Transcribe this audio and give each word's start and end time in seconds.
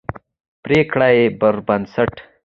پرېکړې 0.63 1.15
پربنسټ 1.39 2.13